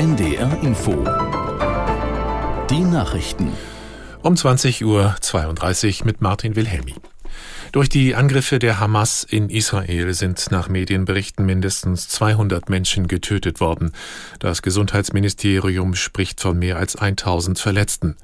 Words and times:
NDR 0.00 0.58
Info. 0.62 0.92
Die 2.70 2.80
Nachrichten. 2.80 3.52
Um 4.22 4.32
20.32 4.32 4.86
Uhr 6.00 6.06
mit 6.06 6.22
Martin 6.22 6.56
Wilhelmi. 6.56 6.94
Durch 7.72 7.90
die 7.90 8.14
Angriffe 8.14 8.58
der 8.58 8.80
Hamas 8.80 9.24
in 9.24 9.50
Israel 9.50 10.14
sind 10.14 10.50
nach 10.50 10.70
Medienberichten 10.70 11.44
mindestens 11.44 12.08
200 12.08 12.70
Menschen 12.70 13.08
getötet 13.08 13.60
worden. 13.60 13.92
Das 14.38 14.62
Gesundheitsministerium 14.62 15.94
spricht 15.94 16.40
von 16.40 16.58
mehr 16.58 16.78
als 16.78 16.96
1000 16.96 17.58
Verletzten. 17.58 18.16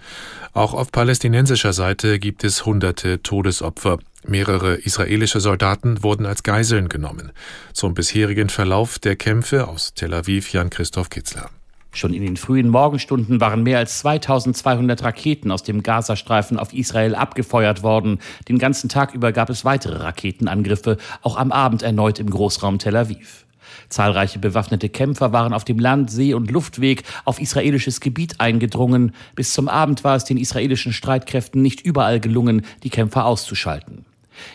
Auch 0.55 0.73
auf 0.73 0.91
palästinensischer 0.91 1.75
Seite 1.75 2.19
gibt 2.19 2.43
es 2.43 2.65
hunderte 2.65 3.23
Todesopfer. 3.23 3.99
Mehrere 4.27 4.77
israelische 4.77 5.41
Soldaten 5.41 6.03
wurden 6.03 6.25
als 6.25 6.43
Geiseln 6.43 6.89
genommen. 6.89 7.33
Zum 7.75 7.93
bisherigen 7.93 8.49
Verlauf 8.49 8.99
der 8.99 9.17
Kämpfe 9.17 9.69
aus 9.69 9.93
Tel 9.93 10.15
Aviv 10.15 10.55
Jan-Christoph 10.55 11.11
Kitzler. 11.11 11.51
Schon 11.97 12.13
in 12.13 12.21
den 12.21 12.37
frühen 12.37 12.69
Morgenstunden 12.69 13.41
waren 13.41 13.63
mehr 13.63 13.79
als 13.79 14.01
2200 14.01 15.03
Raketen 15.03 15.51
aus 15.51 15.63
dem 15.63 15.83
Gazastreifen 15.83 16.59
auf 16.59 16.75
Israel 16.75 17.15
abgefeuert 17.15 17.83
worden. 17.83 18.19
Den 18.51 18.59
ganzen 18.59 18.91
Tag 18.91 19.15
über 19.15 19.33
gab 19.33 19.49
es 19.49 19.65
weitere 19.65 19.97
Raketenangriffe, 19.97 20.99
auch 21.23 21.39
am 21.39 21.53
Abend 21.53 21.83
erneut 21.83 22.19
im 22.19 22.29
Großraum 22.29 22.79
Tel 22.79 22.97
Aviv. 22.97 23.47
Zahlreiche 23.89 24.39
bewaffnete 24.39 24.91
Kämpfer 24.91 25.33
waren 25.33 25.55
auf 25.55 25.65
dem 25.65 25.79
Land-, 25.79 26.11
See- 26.11 26.35
und 26.35 26.51
Luftweg 26.51 27.03
auf 27.25 27.41
israelisches 27.41 28.03
Gebiet 28.03 28.43
eingedrungen. 28.43 29.15
Bis 29.35 29.55
zum 29.55 29.67
Abend 29.67 30.05
war 30.05 30.17
es 30.17 30.25
den 30.25 30.37
israelischen 30.37 30.93
Streitkräften 30.93 31.63
nicht 31.63 31.81
überall 31.81 32.21
gelungen, 32.21 32.67
die 32.83 32.91
Kämpfer 32.91 33.25
auszuschalten. 33.25 34.05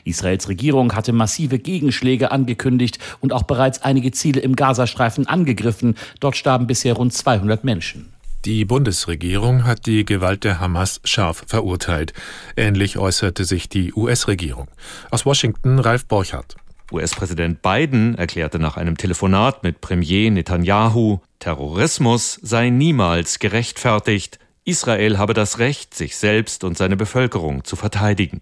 Israels 0.03 0.48
Regierung 0.48 0.94
hatte 0.94 1.13
massive 1.13 1.59
Gegenschläge 1.59 2.31
angekündigt 2.31 2.99
und 3.20 3.34
auch 3.34 3.44
bereits 3.44 3.81
einige 3.81 4.12
Ziele 4.12 4.41
im 4.41 4.55
Gazastreifen 4.55 5.27
angegriffen. 5.27 5.95
Dort 6.20 6.38
starben 6.38 6.67
bisher 6.67 6.94
rund 6.94 7.13
200 7.13 7.63
Menschen. 7.63 8.13
Die 8.45 8.66
Bundesregierung 8.66 9.65
hat 9.65 9.85
die 9.85 10.04
Gewalt 10.04 10.43
der 10.43 10.59
Hamas 10.59 10.99
scharf 11.04 11.43
verurteilt. 11.46 12.13
Ähnlich 12.57 12.98
äußerte 12.98 13.46
sich 13.46 13.70
die 13.70 13.93
US-Regierung. 13.93 14.68
Aus 15.12 15.27
Washington 15.27 15.77
Ralf 15.77 16.07
Borchardt. 16.07 16.55
US-Präsident 16.91 17.62
Biden 17.62 18.15
erklärte 18.15 18.59
nach 18.59 18.77
einem 18.77 18.98
Telefonat 18.98 19.63
mit 19.63 19.79
Premier 19.79 20.32
Netanyahu, 20.32 21.20
Terrorismus 21.40 22.40
sei 22.41 22.70
niemals 22.70 23.40
gerechtfertigt, 23.40 24.40
Israel 24.63 25.18
habe 25.18 25.34
das 25.34 25.57
Recht, 25.57 25.93
sich 25.96 26.18
selbst 26.18 26.63
und 26.63 26.77
seine 26.77 26.96
Bevölkerung 26.96 27.63
zu 27.63 27.76
verteidigen. 27.76 28.41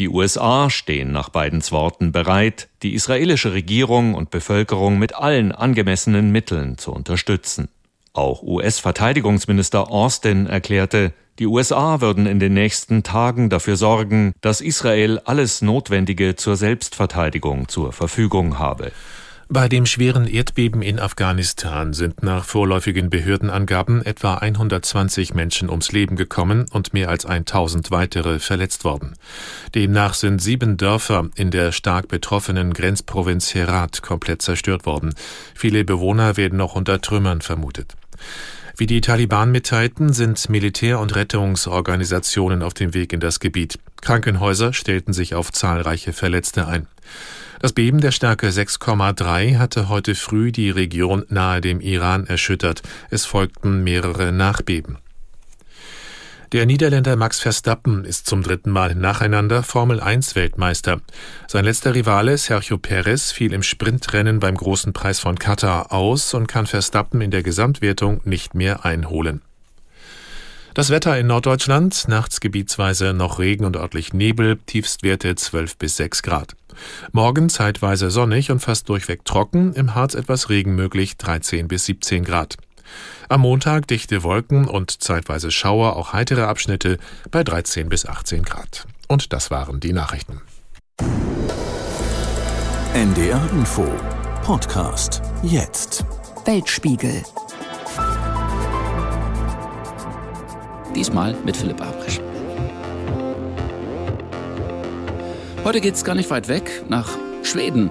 Die 0.00 0.08
USA 0.08 0.70
stehen 0.70 1.12
nach 1.12 1.28
Bidens 1.28 1.72
Worten 1.72 2.10
bereit, 2.10 2.70
die 2.82 2.94
israelische 2.94 3.52
Regierung 3.52 4.14
und 4.14 4.30
Bevölkerung 4.30 4.98
mit 4.98 5.14
allen 5.14 5.52
angemessenen 5.52 6.32
Mitteln 6.32 6.78
zu 6.78 6.90
unterstützen. 6.90 7.68
Auch 8.14 8.42
US-Verteidigungsminister 8.42 9.90
Austin 9.90 10.46
erklärte, 10.46 11.12
die 11.38 11.46
USA 11.46 12.00
würden 12.00 12.24
in 12.24 12.40
den 12.40 12.54
nächsten 12.54 13.02
Tagen 13.02 13.50
dafür 13.50 13.76
sorgen, 13.76 14.32
dass 14.40 14.62
Israel 14.62 15.20
alles 15.26 15.60
Notwendige 15.60 16.34
zur 16.34 16.56
Selbstverteidigung 16.56 17.68
zur 17.68 17.92
Verfügung 17.92 18.58
habe. 18.58 18.92
Bei 19.52 19.68
dem 19.68 19.84
schweren 19.84 20.28
Erdbeben 20.28 20.80
in 20.80 21.00
Afghanistan 21.00 21.92
sind 21.92 22.22
nach 22.22 22.44
vorläufigen 22.44 23.10
Behördenangaben 23.10 24.06
etwa 24.06 24.34
120 24.34 25.34
Menschen 25.34 25.68
ums 25.68 25.90
Leben 25.90 26.14
gekommen 26.14 26.66
und 26.70 26.94
mehr 26.94 27.08
als 27.08 27.26
1000 27.26 27.90
weitere 27.90 28.38
verletzt 28.38 28.84
worden. 28.84 29.16
Demnach 29.74 30.14
sind 30.14 30.40
sieben 30.40 30.76
Dörfer 30.76 31.30
in 31.34 31.50
der 31.50 31.72
stark 31.72 32.06
betroffenen 32.06 32.72
Grenzprovinz 32.72 33.52
Herat 33.52 34.02
komplett 34.02 34.40
zerstört 34.40 34.86
worden. 34.86 35.16
Viele 35.56 35.82
Bewohner 35.82 36.36
werden 36.36 36.56
noch 36.56 36.76
unter 36.76 37.00
Trümmern 37.00 37.40
vermutet. 37.40 37.96
Wie 38.80 38.86
die 38.86 39.02
Taliban 39.02 39.52
mitteilten, 39.52 40.14
sind 40.14 40.48
Militär- 40.48 41.00
und 41.00 41.14
Rettungsorganisationen 41.14 42.62
auf 42.62 42.72
dem 42.72 42.94
Weg 42.94 43.12
in 43.12 43.20
das 43.20 43.38
Gebiet. 43.38 43.78
Krankenhäuser 44.00 44.72
stellten 44.72 45.12
sich 45.12 45.34
auf 45.34 45.52
zahlreiche 45.52 46.14
Verletzte 46.14 46.66
ein. 46.66 46.86
Das 47.60 47.74
Beben 47.74 48.00
der 48.00 48.10
Stärke 48.10 48.48
6,3 48.48 49.58
hatte 49.58 49.90
heute 49.90 50.14
früh 50.14 50.50
die 50.50 50.70
Region 50.70 51.26
nahe 51.28 51.60
dem 51.60 51.82
Iran 51.82 52.26
erschüttert. 52.26 52.80
Es 53.10 53.26
folgten 53.26 53.84
mehrere 53.84 54.32
Nachbeben. 54.32 54.96
Der 56.52 56.66
Niederländer 56.66 57.14
Max 57.14 57.38
Verstappen 57.38 58.04
ist 58.04 58.26
zum 58.26 58.42
dritten 58.42 58.70
Mal 58.70 58.96
nacheinander 58.96 59.62
Formel 59.62 60.00
1 60.00 60.34
Weltmeister. 60.34 61.00
Sein 61.46 61.64
letzter 61.64 61.94
Rivale 61.94 62.36
Sergio 62.38 62.76
Perez 62.76 63.30
fiel 63.30 63.52
im 63.52 63.62
Sprintrennen 63.62 64.40
beim 64.40 64.56
großen 64.56 64.92
Preis 64.92 65.20
von 65.20 65.38
Katar 65.38 65.92
aus 65.92 66.34
und 66.34 66.48
kann 66.48 66.66
Verstappen 66.66 67.20
in 67.20 67.30
der 67.30 67.44
Gesamtwertung 67.44 68.20
nicht 68.24 68.56
mehr 68.56 68.84
einholen. 68.84 69.42
Das 70.74 70.90
Wetter 70.90 71.16
in 71.16 71.28
Norddeutschland, 71.28 72.08
nachts 72.08 72.40
gebietsweise 72.40 73.12
noch 73.12 73.38
Regen 73.38 73.64
und 73.64 73.76
örtlich 73.76 74.12
Nebel, 74.12 74.58
Tiefstwerte 74.66 75.36
12 75.36 75.76
bis 75.76 75.98
6 75.98 76.22
Grad. 76.24 76.56
Morgen 77.12 77.48
zeitweise 77.48 78.10
sonnig 78.10 78.50
und 78.50 78.58
fast 78.58 78.88
durchweg 78.88 79.24
trocken, 79.24 79.72
im 79.74 79.94
Harz 79.94 80.14
etwas 80.14 80.48
Regen 80.48 80.74
möglich 80.74 81.16
13 81.16 81.68
bis 81.68 81.84
17 81.84 82.24
Grad. 82.24 82.56
Am 83.28 83.42
Montag 83.42 83.86
dichte 83.86 84.22
Wolken 84.22 84.66
und 84.66 85.02
zeitweise 85.02 85.50
Schauer, 85.50 85.96
auch 85.96 86.12
heitere 86.12 86.42
Abschnitte 86.42 86.98
bei 87.30 87.44
13 87.44 87.88
bis 87.88 88.06
18 88.06 88.42
Grad. 88.42 88.86
Und 89.08 89.32
das 89.32 89.50
waren 89.50 89.80
die 89.80 89.92
Nachrichten. 89.92 90.40
NDR 92.94 93.40
Info 93.52 93.86
Podcast 94.42 95.22
jetzt. 95.42 96.04
Weltspiegel 96.44 97.22
Diesmal 100.94 101.36
mit 101.44 101.56
Philipp 101.56 101.80
Abrisch. 101.80 102.20
Heute 105.62 105.80
geht 105.80 105.94
es 105.94 106.04
gar 106.04 106.14
nicht 106.14 106.30
weit 106.30 106.48
weg, 106.48 106.82
nach 106.88 107.08
Schweden. 107.42 107.90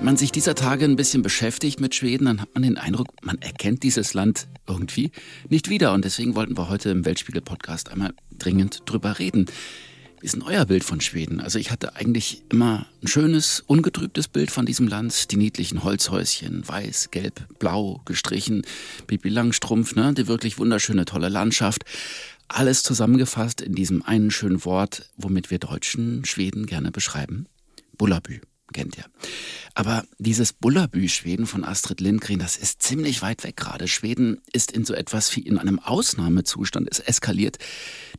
Man 0.00 0.16
sich 0.16 0.30
dieser 0.30 0.54
Tage 0.54 0.84
ein 0.84 0.94
bisschen 0.94 1.22
beschäftigt 1.22 1.80
mit 1.80 1.94
Schweden, 1.94 2.26
dann 2.26 2.40
hat 2.40 2.54
man 2.54 2.62
den 2.62 2.78
Eindruck, 2.78 3.08
man 3.22 3.36
erkennt 3.42 3.82
dieses 3.82 4.14
Land 4.14 4.46
irgendwie 4.66 5.10
nicht 5.48 5.68
wieder. 5.68 5.92
Und 5.92 6.04
deswegen 6.04 6.36
wollten 6.36 6.56
wir 6.56 6.68
heute 6.68 6.90
im 6.90 7.04
Weltspiegel-Podcast 7.04 7.90
einmal 7.90 8.14
dringend 8.38 8.82
drüber 8.86 9.18
reden. 9.18 9.46
Wie 10.20 10.26
ist 10.26 10.34
denn 10.34 10.42
euer 10.42 10.64
Bild 10.66 10.84
von 10.84 11.00
Schweden? 11.00 11.40
Also 11.40 11.58
ich 11.58 11.70
hatte 11.72 11.96
eigentlich 11.96 12.42
immer 12.48 12.86
ein 13.02 13.08
schönes, 13.08 13.60
ungetrübtes 13.66 14.28
Bild 14.28 14.52
von 14.52 14.66
diesem 14.66 14.86
Land. 14.86 15.32
Die 15.32 15.36
niedlichen 15.36 15.82
Holzhäuschen, 15.82 16.66
weiß, 16.66 17.10
gelb, 17.10 17.46
blau 17.58 18.00
gestrichen. 18.04 18.62
Bibi 19.08 19.28
Langstrumpf, 19.28 19.96
ne? 19.96 20.14
Die 20.14 20.28
wirklich 20.28 20.58
wunderschöne, 20.58 21.06
tolle 21.06 21.28
Landschaft. 21.28 21.84
Alles 22.46 22.82
zusammengefasst 22.82 23.60
in 23.60 23.74
diesem 23.74 24.02
einen 24.02 24.30
schönen 24.30 24.64
Wort, 24.64 25.10
womit 25.16 25.50
wir 25.50 25.58
Deutschen 25.58 26.24
Schweden 26.24 26.66
gerne 26.66 26.92
beschreiben. 26.92 27.46
Bullabü 27.96 28.40
kennt 28.72 28.96
ihr. 28.96 29.04
Aber 29.74 30.04
dieses 30.18 30.52
Bullabü-Schweden 30.52 31.46
von 31.46 31.64
Astrid 31.64 32.00
Lindgren, 32.00 32.38
das 32.38 32.56
ist 32.56 32.82
ziemlich 32.82 33.22
weit 33.22 33.44
weg 33.44 33.56
gerade. 33.56 33.86
Schweden 33.86 34.40
ist 34.52 34.72
in 34.72 34.84
so 34.84 34.94
etwas 34.94 35.34
wie 35.36 35.40
in 35.40 35.58
einem 35.58 35.78
Ausnahmezustand. 35.78 36.88
Es 36.90 36.98
eskaliert 36.98 37.58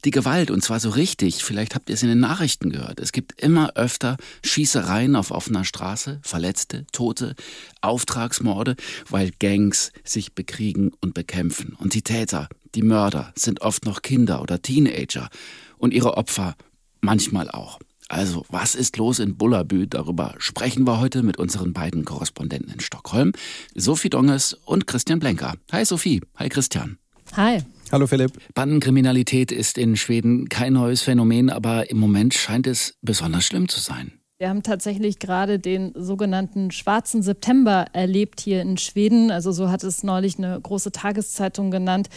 die 0.06 0.12
Gewalt 0.12 0.52
und 0.52 0.64
zwar 0.64 0.80
so 0.80 0.90
richtig. 0.90 1.44
Vielleicht 1.44 1.76
habt 1.76 1.90
ihr 1.90 1.96
es 1.96 2.04
in 2.04 2.10
den 2.10 2.20
Nachrichten 2.20 2.70
gehört. 2.70 3.00
Es 3.00 3.12
gibt 3.12 3.42
immer 3.42 3.76
öfter 3.76 4.18
Schießereien 4.44 5.16
auf 5.16 5.32
offener 5.32 5.66
Straße, 5.66 6.20
Verletzte, 6.24 6.86
Tote, 6.92 7.36
Auftragsmorde, 7.82 8.76
weil 9.10 9.32
Gangs 9.40 9.92
sich 10.04 10.34
bekriegen 10.34 10.92
und 11.02 11.14
bekämpfen. 11.14 11.76
Und 11.78 11.94
die 11.94 12.04
Täter, 12.04 12.48
die 12.76 12.84
Mörder 12.84 13.34
sind 13.36 13.62
oft 13.62 13.86
noch 13.86 14.02
Kinder 14.02 14.42
oder 14.42 14.62
Teenager 14.62 15.30
und 15.78 15.94
ihre 15.94 16.18
Opfer 16.18 16.56
manchmal 17.02 17.50
auch. 17.50 17.80
Also, 18.10 18.44
was 18.50 18.74
ist 18.74 18.98
los 18.98 19.20
in 19.20 19.38
Bullabü? 19.38 19.86
Darüber 19.86 20.34
sprechen 20.40 20.86
wir 20.86 21.00
heute 21.00 21.22
mit 21.22 21.38
unseren 21.38 21.74
beiden 21.74 22.06
Korrespondenten 22.06 22.74
in 22.74 22.80
Stockholm, 22.80 23.34
Sophie 23.76 24.10
Donges 24.10 24.54
und 24.66 24.88
Christian 24.88 25.20
Blenker. 25.20 25.54
Hi 25.72 25.86
Sophie, 25.86 26.20
hi 26.36 26.50
Christian. 26.50 26.98
Hi. 27.38 27.60
Hallo 27.92 28.08
Philipp. 28.08 28.32
Bandenkriminalität 28.56 29.52
ist 29.52 29.78
in 29.78 29.96
Schweden 29.96 30.50
kein 30.50 30.74
neues 30.74 31.04
Phänomen, 31.04 31.52
aber 31.52 31.92
im 31.92 31.98
Moment 31.98 32.34
scheint 32.34 32.66
es 32.66 32.96
besonders 33.02 33.46
schlimm 33.46 33.70
zu 33.70 33.80
sein. 33.80 34.19
Wir 34.42 34.48
haben 34.48 34.64
tatsächlich 34.64 35.20
gerade 35.20 35.60
den 35.60 35.92
sogenannten 35.96 36.72
Schwarzen 36.72 37.22
September 37.22 37.88
erlebt 37.92 38.40
hier 38.40 38.62
in 38.62 38.78
Schweden. 38.78 39.32
Also 39.32 39.52
so 39.52 39.70
hat 39.70 39.84
es 39.84 40.02
neulich 40.02 40.38
eine 40.38 40.58
große 40.62 40.94
Tageszeitung 40.94 41.72
genannt. 41.72 42.08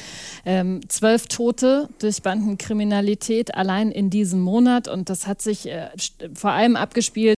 Ähm, 0.45 0.89
zwölf 0.89 1.27
Tote 1.27 1.89
durch 1.99 2.23
Bandenkriminalität 2.23 3.57
allein 3.57 3.91
in 3.91 4.09
diesem 4.09 4.41
Monat. 4.41 4.87
Und 4.87 5.11
das 5.11 5.27
hat 5.27 5.43
sich 5.43 5.69
äh, 5.69 5.91
vor 6.33 6.53
allem 6.53 6.77
abgespielt 6.77 7.35